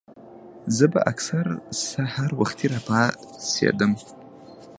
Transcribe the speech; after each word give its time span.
زۀ 0.75 0.85
به 0.93 0.99
اکثر 1.11 1.45
سحر 1.89 2.29
وختي 2.39 2.65
راپاسېدم 2.73 3.91